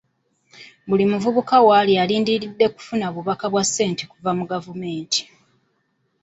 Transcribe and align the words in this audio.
Buli 0.87 1.03
muvubuka 1.11 1.55
waali 1.67 1.93
alindiridde 2.03 2.65
kufuna 2.75 3.05
bubaka 3.13 3.45
bwa 3.51 3.63
sente 3.73 4.01
okuva 4.07 4.31
mu 4.37 4.45
gavumenti. 4.51 5.21